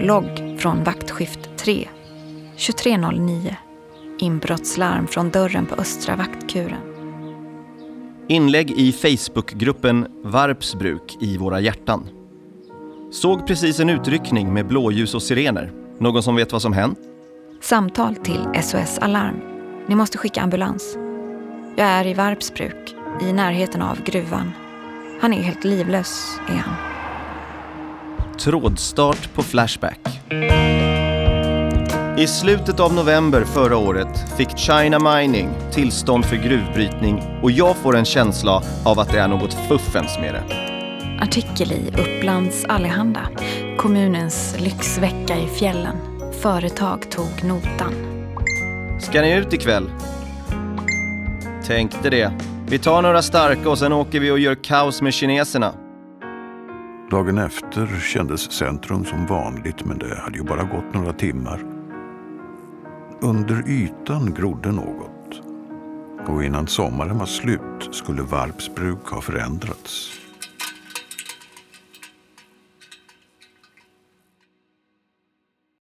Logg 0.00 0.60
från 0.60 0.84
vaktskift 0.84 1.56
3. 1.56 1.88
23.09. 2.56 3.54
Inbrottslarm 4.18 5.06
från 5.06 5.30
dörren 5.30 5.66
på 5.66 5.74
östra 5.74 6.16
vaktkuren. 6.16 6.80
Inlägg 8.28 8.70
i 8.70 8.92
Facebookgruppen 8.92 10.06
Varpsbruk 10.24 11.16
i 11.20 11.36
våra 11.36 11.60
hjärtan. 11.60 12.08
Såg 13.10 13.46
precis 13.46 13.80
en 13.80 13.90
utryckning 13.90 14.54
med 14.54 14.66
blåljus 14.66 15.14
och 15.14 15.22
sirener. 15.22 15.72
Någon 15.98 16.22
som 16.22 16.36
vet 16.36 16.52
vad 16.52 16.62
som 16.62 16.72
hänt? 16.72 16.98
Samtal 17.60 18.16
till 18.16 18.46
SOS 18.62 18.98
Alarm. 18.98 19.40
Ni 19.86 19.94
måste 19.94 20.18
skicka 20.18 20.42
ambulans. 20.42 20.96
Jag 21.76 21.86
är 21.86 22.06
i 22.06 22.14
Varpsbruk, 22.14 22.94
i 23.20 23.32
närheten 23.32 23.82
av 23.82 24.04
gruvan. 24.04 24.52
Han 25.20 25.32
är 25.32 25.42
helt 25.42 25.64
livlös, 25.64 26.40
är 26.48 26.56
han. 26.56 26.91
Trådstart 28.44 29.34
på 29.34 29.42
Flashback. 29.42 29.98
I 32.18 32.26
slutet 32.26 32.80
av 32.80 32.94
november 32.94 33.44
förra 33.44 33.76
året 33.76 34.36
fick 34.36 34.58
China 34.58 34.98
Mining 34.98 35.50
tillstånd 35.72 36.24
för 36.24 36.36
gruvbrytning 36.36 37.22
och 37.42 37.50
jag 37.50 37.76
får 37.76 37.96
en 37.96 38.04
känsla 38.04 38.62
av 38.84 38.98
att 38.98 39.12
det 39.12 39.18
är 39.18 39.28
något 39.28 39.54
fuffens 39.68 40.18
med 40.18 40.34
det. 40.34 40.44
Artikel 41.20 41.72
i 41.72 41.90
Upplands 41.98 42.64
Allehanda. 42.64 43.28
Kommunens 43.78 44.56
lyxvecka 44.58 45.38
i 45.38 45.46
fjällen. 45.46 45.96
Företag 46.40 47.10
tog 47.10 47.44
notan. 47.44 47.94
Ska 49.00 49.20
ni 49.20 49.34
ut 49.34 49.52
ikväll? 49.52 49.90
Tänkte 51.66 52.10
det. 52.10 52.32
Vi 52.66 52.78
tar 52.78 53.02
några 53.02 53.22
starka 53.22 53.70
och 53.70 53.78
sen 53.78 53.92
åker 53.92 54.20
vi 54.20 54.30
och 54.30 54.38
gör 54.38 54.64
kaos 54.64 55.02
med 55.02 55.14
kineserna. 55.14 55.74
Dagen 57.12 57.38
efter 57.38 58.00
kändes 58.00 58.52
centrum 58.52 59.04
som 59.04 59.26
vanligt 59.26 59.84
men 59.84 59.98
det 59.98 60.16
hade 60.16 60.38
ju 60.38 60.44
bara 60.44 60.62
gått 60.62 60.94
några 60.94 61.12
timmar. 61.12 61.64
Under 63.20 63.68
ytan 63.68 64.34
grodde 64.34 64.72
något. 64.72 65.40
Och 66.26 66.44
innan 66.44 66.66
sommaren 66.66 67.18
var 67.18 67.26
slut 67.26 67.88
skulle 67.94 68.22
Varpsbruk 68.22 69.06
ha 69.06 69.20
förändrats. 69.20 70.21